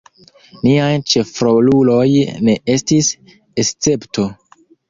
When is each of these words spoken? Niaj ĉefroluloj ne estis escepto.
Niaj 0.67 0.87
ĉefroluloj 1.11 2.07
ne 2.49 2.57
estis 2.77 3.13
escepto. 3.65 4.27